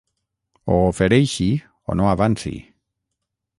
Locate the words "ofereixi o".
0.85-1.99